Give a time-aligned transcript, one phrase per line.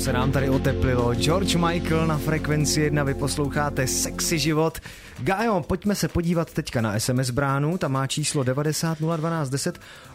[0.00, 1.14] se nám tady oteplilo.
[1.14, 4.78] George Michael na frekvenci 1, vy posloucháte Sexy život.
[5.18, 8.98] Gajo, pojďme se podívat teďka na SMS bránu, tam má číslo 90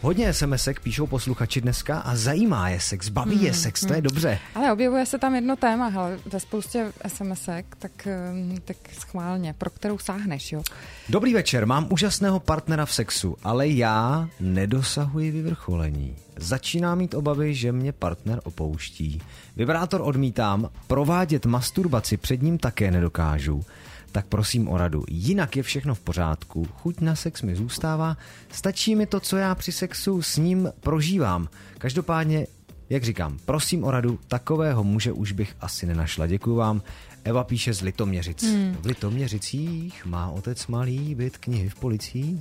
[0.01, 3.93] Hodně SMSek píšou posluchači dneska a zajímá je sex, baví je hmm, sex, to je
[3.93, 4.03] hmm.
[4.03, 4.39] dobře.
[4.55, 9.69] Ale objevuje se tam jedno téma, hele, ve spoustě SMSek, tak, ehm, tak schválně, pro
[9.69, 10.61] kterou sáhneš, jo?
[11.09, 16.15] Dobrý večer, mám úžasného partnera v sexu, ale já nedosahuji vyvrcholení.
[16.37, 19.21] Začíná mít obavy, že mě partner opouští.
[19.55, 23.65] Vibrátor odmítám, provádět masturbaci před ním také nedokážu
[24.15, 25.03] tak prosím o radu.
[25.09, 28.17] Jinak je všechno v pořádku, chuť na sex mi zůstává,
[28.51, 31.47] stačí mi to, co já při sexu s ním prožívám.
[31.77, 32.47] Každopádně
[32.89, 36.27] jak říkám, prosím o radu, takového muže už bych asi nenašla.
[36.27, 36.81] Děkuji vám.
[37.23, 38.43] Eva píše z Litoměřic.
[38.43, 38.77] Hmm.
[38.81, 42.39] V Litoměřicích má otec malý byt knihy v policích.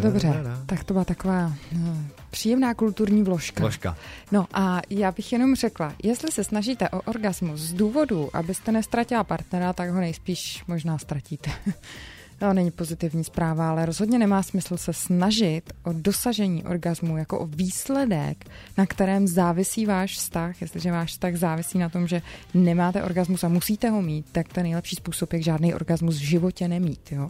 [0.00, 1.98] Dobře, tak to byla taková no,
[2.30, 3.60] příjemná kulturní vložka.
[3.60, 3.96] Vložka.
[4.32, 9.24] No a já bych jenom řekla, jestli se snažíte o orgasmus z důvodu, abyste nestratila
[9.24, 11.50] partnera, tak ho nejspíš možná ztratíte.
[12.38, 17.46] To není pozitivní zpráva, ale rozhodně nemá smysl se snažit o dosažení orgazmu jako o
[17.46, 18.44] výsledek,
[18.78, 20.62] na kterém závisí váš vztah.
[20.62, 22.22] Jestliže váš vztah závisí na tom, že
[22.54, 26.68] nemáte orgasmus a musíte ho mít, tak ten nejlepší způsob, jak žádný orgasmus v životě
[26.68, 27.12] nemít.
[27.12, 27.28] Jo?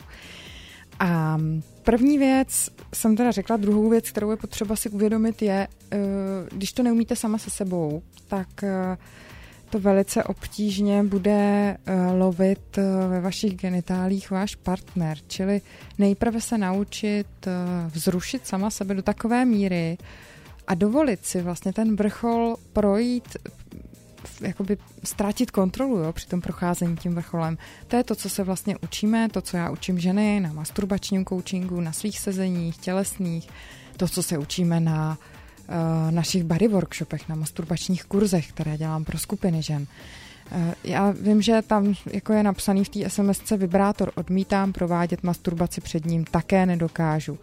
[1.01, 1.39] A
[1.83, 5.99] první věc jsem teda řekla, druhou věc, kterou je potřeba si uvědomit, je, eh,
[6.53, 8.97] když to neumíte sama se sebou, tak eh,
[9.71, 11.31] to velice obtížně bude
[11.87, 15.19] eh, lovit eh, ve vašich genitálích váš partner.
[15.27, 15.61] Čili
[15.99, 17.51] nejprve se naučit eh,
[17.89, 19.99] vzrušit sama sebe do takové míry
[20.67, 23.37] a dovolit si vlastně ten vrchol projít
[24.41, 27.59] jakoby ztratit kontrolu jo, při tom procházení tím vrcholem.
[27.87, 31.81] To je to, co se vlastně učíme, to, co já učím ženy na masturbačním coachingu,
[31.81, 33.49] na svých sezeních tělesných,
[33.97, 35.38] to, co se učíme na uh,
[36.11, 39.83] našich body workshopech, na masturbačních kurzech, které dělám pro skupiny žen.
[39.83, 45.81] Uh, já vím, že tam jako je napsaný v té SMSce vibrátor odmítám provádět masturbaci
[45.81, 47.39] před ním, také nedokážu.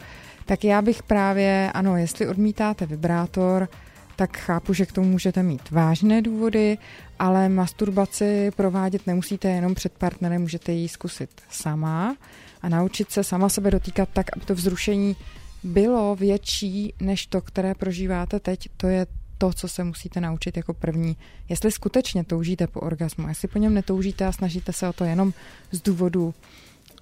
[0.45, 3.69] Tak já bych právě, ano, jestli odmítáte vibrátor,
[4.15, 6.77] tak chápu, že k tomu můžete mít vážné důvody,
[7.19, 12.15] ale masturbaci provádět nemusíte jenom před partnerem, můžete ji zkusit sama
[12.61, 15.15] a naučit se sama sebe dotýkat tak, aby to vzrušení
[15.65, 20.73] bylo větší než to, které prožíváte teď, to je to, co se musíte naučit jako
[20.73, 21.17] první.
[21.49, 25.33] Jestli skutečně toužíte po orgasmu, jestli po něm netoužíte a snažíte se o to jenom
[25.71, 26.33] z důvodu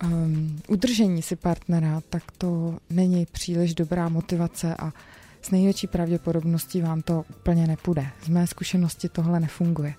[0.03, 4.93] um, udržení si partnera, tak to není příliš dobrá motivace a
[5.41, 8.07] s největší pravděpodobností vám to úplně nepůjde.
[8.23, 9.93] Z mé zkušenosti tohle nefunguje.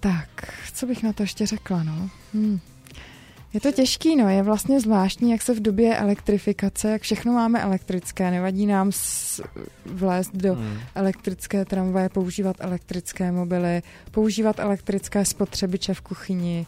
[0.00, 0.28] Tak,
[0.72, 2.10] co bych na to ještě řekla, no?
[2.34, 2.60] Hmm.
[3.54, 7.62] Je to těžký, no, je vlastně zvláštní, jak se v době elektrifikace, jak všechno máme
[7.62, 9.42] elektrické, nevadí nám s,
[9.86, 10.78] vlézt do hmm.
[10.94, 16.66] elektrické tramvaje, používat elektrické mobily, používat elektrické spotřebiče v kuchyni,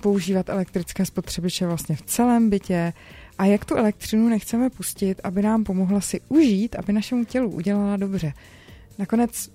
[0.00, 2.92] používat elektrické spotřebiče vlastně v celém bytě
[3.38, 7.96] a jak tu elektřinu nechceme pustit, aby nám pomohla si užít, aby našemu tělu udělala
[7.96, 8.32] dobře.
[8.98, 9.50] Nakonec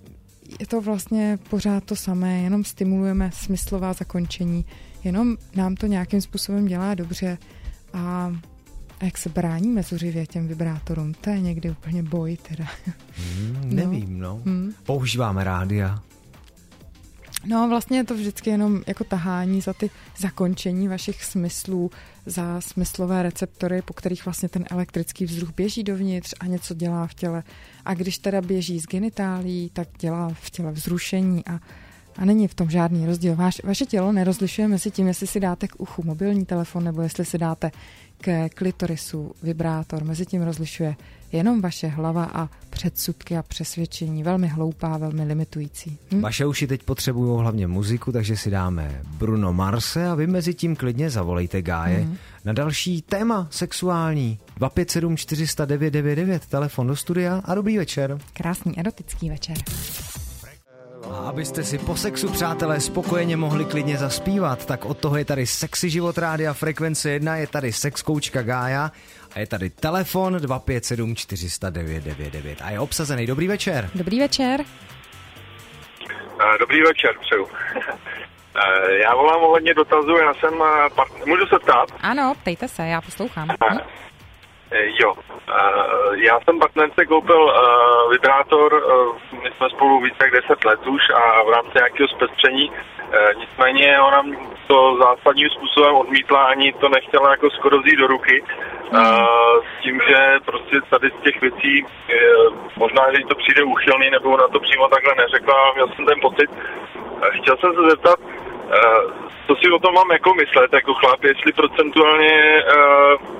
[0.59, 4.65] je to vlastně pořád to samé, jenom stimulujeme smyslová zakončení,
[5.03, 7.37] jenom nám to nějakým způsobem dělá dobře
[7.93, 8.33] a
[9.01, 12.65] a jak se bráníme zuřivě těm vibrátorům, to je někdy úplně boj teda.
[13.17, 14.27] Hmm, nevím, no.
[14.35, 14.41] no.
[14.45, 14.73] Hmm.
[14.83, 16.03] Používáme rádia.
[17.45, 21.91] No vlastně je to vždycky jenom jako tahání za ty zakončení vašich smyslů,
[22.25, 27.13] za smyslové receptory, po kterých vlastně ten elektrický vzruch běží dovnitř a něco dělá v
[27.13, 27.43] těle.
[27.85, 31.59] A když teda běží z genitálí, tak dělá v těle vzrušení a
[32.17, 33.35] a není v tom žádný rozdíl.
[33.35, 37.25] Vaš, vaše tělo nerozlišuje mezi tím, jestli si dáte k uchu mobilní telefon nebo jestli
[37.25, 37.71] si dáte
[38.21, 40.03] ke klitorisu vibrátor.
[40.03, 40.95] Mezi tím rozlišuje
[41.31, 44.23] jenom vaše hlava a předsudky a přesvědčení.
[44.23, 45.97] Velmi hloupá, velmi limitující.
[46.11, 46.21] Hm?
[46.21, 50.75] Vaše uši teď potřebují hlavně muziku, takže si dáme Bruno Marse a vy mezi tím
[50.75, 52.17] klidně zavolejte Gáje hm.
[52.45, 54.39] na další téma sexuální.
[54.57, 58.17] 257 409 99, telefon do studia a dobrý večer.
[58.33, 59.57] Krásný erotický večer.
[61.11, 65.45] A abyste si po sexu, přátelé, spokojeně mohli klidně zaspívat, tak od toho je tady
[65.45, 68.91] Sexy život rádia Frekvence 1, je tady sexkoučka Gája
[69.35, 73.25] a je tady telefon 257 409 99 a je obsazený.
[73.25, 73.89] Dobrý večer.
[73.95, 74.63] Dobrý večer.
[76.59, 77.47] Dobrý večer, přeju.
[79.03, 80.53] Já volám ohledně dotazu, já jsem,
[80.95, 81.25] part...
[81.25, 81.89] můžu se ptát?
[82.01, 83.47] Ano, ptejte se, já poslouchám.
[84.71, 84.93] Hm?
[85.01, 85.13] Jo,
[86.15, 87.53] já jsem partnerce koupil
[88.11, 88.83] vibrátor,
[89.43, 92.71] my jsme spolu více jak 10 let už a v rámci nějakého zpestření,
[93.37, 94.23] nicméně ona
[94.67, 98.43] to zásadním způsobem odmítla, ani to nechtěla jako skoro vzít do ruky,
[99.63, 101.85] s tím, že prostě tady z těch věcí,
[102.75, 106.49] možná, že to přijde úchylný, nebo na to přímo takhle neřekla, měl jsem ten pocit.
[107.31, 108.19] Chtěl jsem se zeptat,
[109.47, 113.36] co si o tom mám jako myslet, jako chlap, jestli procentuálně Eh,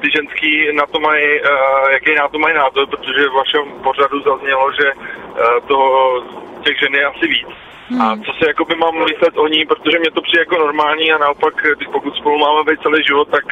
[0.00, 4.22] ty ženský na to mají, eh, jaký na to mají názor, protože v vašem pořadu
[4.22, 6.22] zaznělo, že eh, toho
[6.64, 7.48] těch žen je asi víc.
[7.90, 8.02] Hmm.
[8.02, 11.18] A co si jakoby mám myslet o ní, protože mě to přijde jako normální a
[11.18, 13.44] naopak, když pokud spolu máme být celý život, tak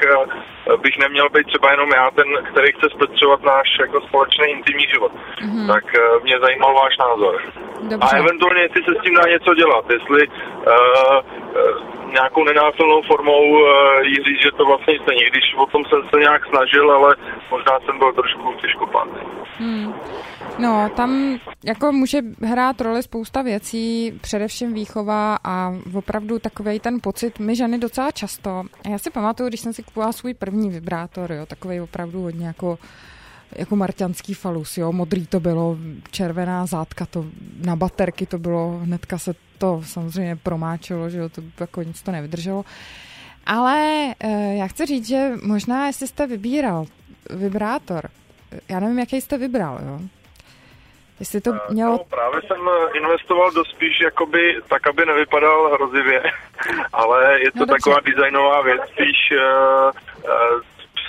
[0.83, 5.13] bych neměl být třeba jenom já ten, který chce zpestřovat náš jako společný intimní život.
[5.41, 5.67] Hmm.
[5.67, 5.85] Tak
[6.23, 7.43] mě zajímal váš názor.
[7.81, 8.09] Dobře.
[8.17, 13.61] A eventuálně, jestli se s tím dá něco dělat, jestli uh, nějakou nenásilnou formou uh,
[14.03, 17.17] jí říct, že to vlastně nic není, když o tom jsem se nějak snažil, ale
[17.51, 19.21] možná jsem byl trošku těžkopádný.
[19.59, 19.95] Hmm.
[20.59, 27.39] No, tam jako může hrát roli spousta věcí, především výchova a opravdu takový ten pocit,
[27.39, 31.47] my ženy docela často, já si pamatuju, když jsem si kupovala svůj první vibrátor, jo,
[31.47, 32.79] takový opravdu hodně jako
[33.53, 35.77] jako marťanský falus, jo, modrý to bylo,
[36.11, 37.25] červená zátka to,
[37.65, 42.13] na baterky to bylo, hnedka se to samozřejmě promáčelo, že jo, to jako nic to
[42.13, 42.65] nevydrželo.
[43.47, 46.87] Ale e, já chci říct, že možná, jestli jste vybíral
[47.31, 48.09] vibrátor,
[48.69, 50.01] já nevím, jaký jste vybral, jo?
[51.21, 51.93] Jestli to eh, mělo...
[51.93, 56.23] No, právě jsem eh, investoval do spíš jakoby tak, aby nevypadal hrozivě,
[56.93, 59.91] ale je to no, taková designová věc, spíš uh,
[60.25, 60.61] uh,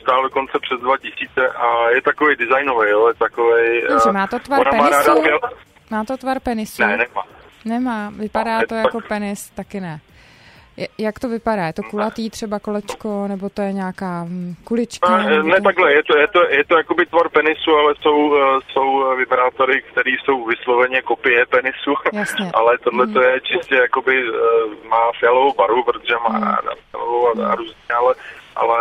[0.08, 3.82] stál dokonce přes 2000 a je takový designový, jo, je takový...
[3.90, 5.22] Dobře, má to tvar penisu?
[5.22, 5.50] Má,
[5.92, 6.82] má to tvar penisu?
[6.82, 7.24] Ne, nemá.
[7.66, 10.00] Nemá, vypadá to jako penis, taky ne.
[10.98, 11.68] Jak to vypadá?
[11.68, 15.18] Je to kulatý třeba kolečko, nebo to je nějaká hm, kulička?
[15.18, 18.60] Ne, ne takhle, je to, je to, je to jakoby tvar penisu, ale jsou, eh,
[18.72, 22.52] jsou vibrátory, které jsou vysloveně kopie penisu, Jasně.
[22.54, 26.56] ale tohle to je čistě jakoby eh, má fialovou barvu, protože má mm.
[26.92, 28.16] fialovou a, a různě, ale,
[28.56, 28.80] ale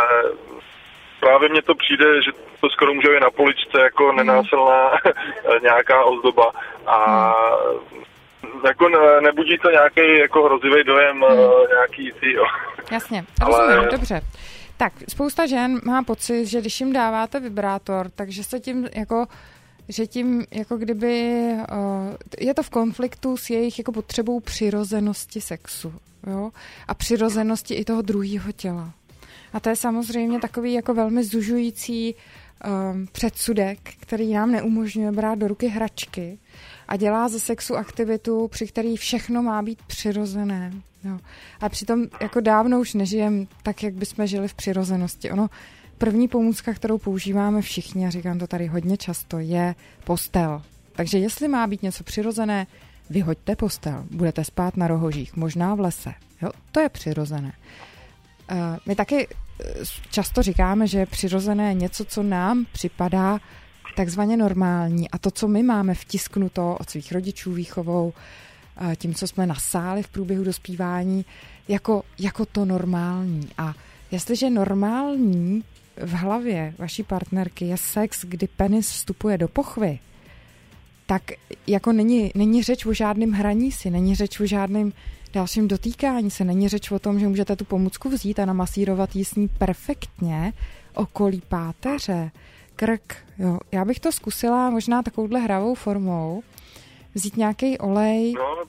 [1.27, 2.31] právě mně to přijde, že
[2.61, 4.17] to skoro může být na poličce jako mm.
[4.17, 4.91] nenásilná
[5.63, 6.47] nějaká ozdoba
[6.87, 6.97] a
[7.91, 8.07] mm
[8.67, 11.39] jako ne, nebudí to nějaký jako hrozivý dojem, hmm.
[11.69, 12.45] nějaký ty, jo.
[12.93, 13.89] Jasně, rozumím, Ale...
[13.91, 14.21] dobře.
[14.77, 19.27] Tak, spousta žen má pocit, že když jim dáváte vibrátor, takže se tím jako
[19.89, 21.43] že tím jako kdyby
[21.73, 25.95] uh, je to v konfliktu s jejich jako potřebou přirozenosti sexu
[26.27, 26.51] jo?
[26.89, 28.91] a přirozenosti i toho druhého těla.
[29.53, 35.49] A to je samozřejmě takový jako velmi zužující um, předsudek, který nám neumožňuje brát do
[35.49, 36.39] ruky hračky
[36.89, 40.73] a dělá ze sexu aktivitu, při který všechno má být přirozené.
[41.05, 41.19] Jo.
[41.61, 45.31] A přitom jako dávno už nežijem tak, jak bychom žili v přirozenosti.
[45.31, 45.51] Ono,
[45.99, 50.63] první pomůcka, kterou používáme všichni, a říkám to tady hodně často, je postel.
[50.93, 52.67] Takže jestli má být něco přirozené,
[53.11, 54.07] vyhoďte postel.
[54.11, 56.15] Budete spát na rohožích, možná v lese.
[56.43, 57.53] Jo, to je přirozené.
[58.51, 58.57] Uh,
[58.87, 59.65] my taky eh,
[60.11, 63.39] často říkáme, že je přirozené něco, co nám připadá
[63.97, 68.13] takzvaně normální a to, co my máme vtisknuto od svých rodičů výchovou,
[68.97, 71.25] tím, co jsme nasáli v průběhu dospívání,
[71.69, 73.49] jako, jako to normální.
[73.59, 73.75] A
[74.11, 75.65] jestliže normální
[75.97, 79.99] v hlavě vaší partnerky je sex, kdy penis vstupuje do pochvy,
[81.07, 81.23] tak
[81.67, 84.93] jako není, není řeč o žádném hraní si, není řeč o žádném
[85.37, 89.25] dalším dotýkání se, není řeč o tom, že můžete tu pomůcku vzít a namasírovat jí
[89.25, 90.53] s ní perfektně
[90.95, 92.31] okolí páteře,
[92.77, 93.17] krk.
[93.39, 93.59] Jo.
[93.73, 96.43] Já bych to zkusila možná takovouhle hravou formou,
[97.15, 98.63] vzít nějaký olej no,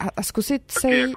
[0.00, 1.12] a, a zkusit se jí...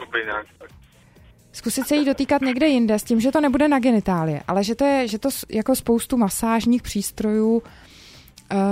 [1.51, 4.75] Zkusit se jí dotýkat někde jinde s tím, že to nebude na genitálie, ale že
[4.75, 7.62] to je, že to jako spoustu masážních přístrojů uh,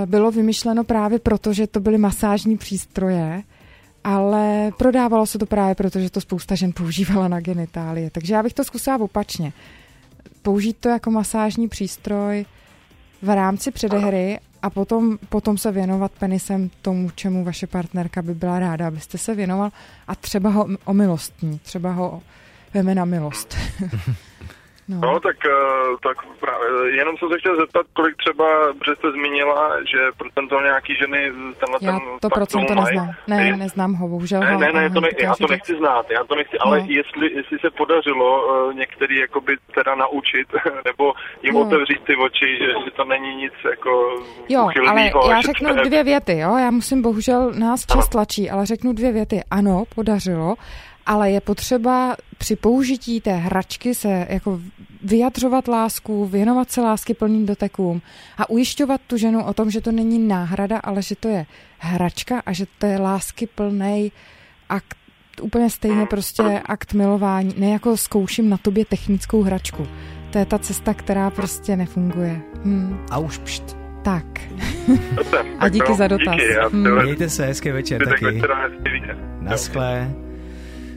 [0.06, 3.44] bylo vymyšleno právě proto, že to byly masážní přístroje,
[4.06, 8.10] ale prodávalo se to právě proto, že to spousta žen používala na genitálie.
[8.10, 9.54] Takže já bych to zkusila opačně.
[10.42, 12.46] Použít to jako masážní přístroj,
[13.22, 18.60] v rámci předehry a potom, potom se věnovat penisem tomu, čemu vaše partnerka by byla
[18.60, 19.72] ráda, abyste se věnoval
[20.08, 22.22] a třeba ho omilostní, třeba ho
[22.74, 23.58] veme na milost.
[24.88, 25.00] No.
[25.01, 25.51] no, tak, eh,
[26.04, 30.96] tak právě, jenom jsem se chtěl zeptat, kolik třeba, protože jste zmínila, že procento nějaký
[30.96, 33.12] ženy tenhle Já ten to procento neznám.
[33.27, 34.42] Ne, je, neznám ho, bohužel.
[34.42, 36.65] Ne, ne, ne, to ne, já to nechci znát, já to nechci, no.
[36.65, 40.48] ale jestli, jestli se podařilo uh, některý jakoby teda naučit,
[40.86, 41.13] nebo
[41.44, 41.62] jim no.
[41.62, 43.92] otevřít ty oči, že, že to není nic jako
[44.50, 48.94] Jo, ale já řeknu dvě věty, jo, já musím, bohužel nás čas tlačí, ale řeknu
[48.94, 49.42] dvě věty.
[49.51, 50.56] Ano, podařilo,
[51.06, 54.60] ale je potřeba při použití té hračky se jako
[55.04, 58.02] vyjadřovat lásku, věnovat se lásky plným dotekům
[58.38, 61.46] a ujišťovat tu ženu o tom, že to není náhrada, ale že to je
[61.78, 64.12] hračka a že to je lásky plný
[64.70, 64.98] akt,
[65.42, 67.54] úplně stejně prostě akt milování.
[67.58, 69.88] Ne jako zkouším na tobě technickou hračku.
[70.32, 72.42] To je ta cesta, která prostě nefunguje.
[72.64, 72.98] Hm.
[73.12, 73.78] A už pšt.
[74.04, 74.26] Tak.
[75.60, 76.36] a díky za dotaz.
[76.36, 77.04] Díky, hm.
[77.04, 78.42] Mějte se, hezký večer Tak taky.
[79.42, 80.25] Naschle.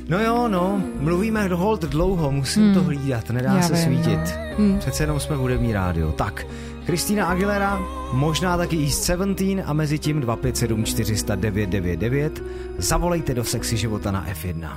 [0.08, 2.74] No jo, no, mluvíme hold dlouho, musím Hmm.
[2.74, 4.18] to hlídat, nedá Já se vím, svítit.
[4.18, 4.56] no.
[4.64, 4.78] Hmm.
[4.78, 6.12] Přece jenom jsme hudební rádio.
[6.12, 6.46] Tak,
[6.86, 7.80] Kristýna Aguilera,
[8.12, 12.42] možná taky East 17 a mezi tím 257 400 999.
[12.78, 14.68] Zavolejte do sexy života na F1.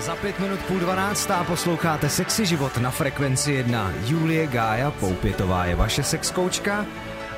[0.00, 3.92] Za pět minut půl dvanáctá posloucháte Sexy život na frekvenci 1.
[4.06, 6.86] Julie Gája Poupětová je vaše sexkoučka.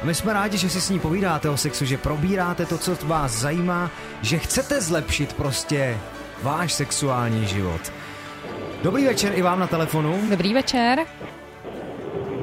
[0.03, 2.97] A my jsme rádi, že si s ní povídáte o sexu, že probíráte to, co
[3.07, 3.91] vás zajímá,
[4.23, 5.99] že chcete zlepšit prostě
[6.43, 7.93] váš sexuální život.
[8.83, 10.21] Dobrý večer i vám na telefonu.
[10.31, 10.99] Dobrý večer.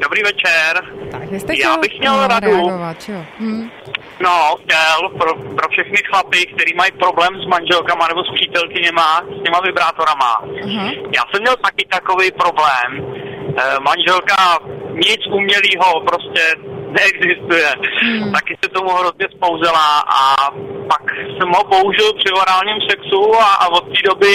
[0.04, 0.82] Dobrý večer.
[1.12, 2.48] Tak, vy jste Já chtěl bych měl no, radu.
[2.48, 3.26] reagovat, jo?
[3.40, 3.70] Hm.
[4.24, 9.44] No, chtěl pro, pro všechny chlapy, který mají problém s manželkama nebo s přítelkyněma, s
[9.44, 10.34] těma vibrátorama.
[10.64, 10.92] Aha.
[11.16, 12.90] Já jsem měl taky takový problém.
[13.58, 14.60] E, manželka
[14.94, 16.44] nic umělýho prostě
[16.96, 17.70] neexistuje.
[18.02, 18.32] Hmm.
[18.32, 20.52] Taky se tomu hrozně spouzela a
[20.90, 21.04] pak
[21.38, 24.34] jsem ho použil při orálním sexu a, a od té doby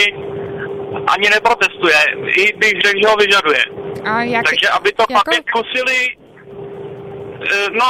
[1.06, 2.00] ani neprotestuje.
[2.26, 3.62] I bych řekl, že ho vyžaduje.
[4.04, 5.98] A jak, Takže aby to jako, chlapi zkusili,
[7.52, 7.88] eh, no,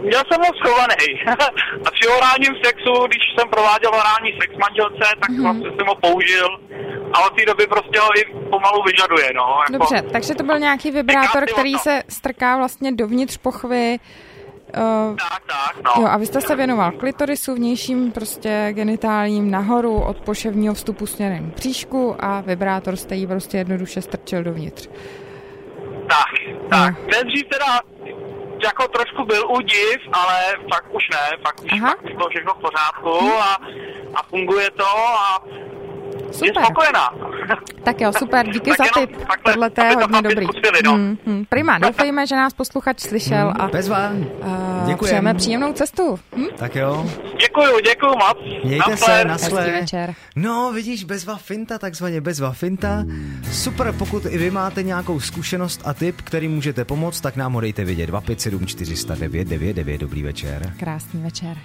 [0.00, 1.06] měl jsem ho schovaný.
[1.86, 5.42] a při orálním sexu, když jsem prováděl orální sex manželce, tak Mhm.
[5.42, 6.48] vlastně jsem ho použil
[7.12, 9.58] a od té doby prostě ho i pomalu vyžaduje, no.
[9.60, 13.98] Jako, Dobře, takže to byl nějaký vibrátor, který se strká vlastně dovnitř pochvy.
[15.10, 16.02] Uh, Tak, tak, no.
[16.02, 21.50] jo, a vy jste se věnoval klitorisu vnějším prostě genitálním nahoru od poševního vstupu směrem
[21.50, 24.88] k příšku a vibrátor jste jí prostě jednoduše strčil dovnitř.
[26.08, 26.94] Tak, tak.
[26.98, 27.06] No.
[27.12, 27.80] Nejdřív teda
[28.64, 30.40] jako trošku byl údiv, ale
[30.72, 31.90] fakt už ne, fakt už Aha.
[31.90, 33.58] fakt už bylo všechno v pořádku a,
[34.14, 35.42] a funguje to a
[36.28, 36.64] je Super.
[36.64, 37.10] spokojená.
[37.84, 39.16] Tak jo, super, díky Tak za tip.
[39.44, 40.44] Tohle to je hodně dobrý.
[40.46, 40.92] zkusili, no.
[40.92, 41.44] Hmm, hmm.
[41.48, 44.10] Prima, doufejme, že nás posluchač slyšel a Bezva.
[44.10, 44.26] uh,
[44.86, 44.98] Děkujem.
[45.10, 46.18] přejeme příjemnou cestu.
[46.36, 46.44] Hm?
[46.56, 47.06] Tak jo,
[47.40, 48.64] Děkuju, děkuju moc.
[48.64, 49.24] mějte Naschle.
[49.46, 49.46] se.
[49.60, 50.14] Hezký večer.
[50.36, 53.04] No, vidíš, bezva finta, takzvaně bezva finta.
[53.52, 57.60] Super, pokud i vy máte nějakou zkušenost a tip, který můžete pomoct, tak nám ho
[57.60, 58.06] dejte vědět.
[58.06, 59.98] 257 400 999.
[60.00, 60.72] Dobrý večer.
[60.78, 61.56] Krásný večer.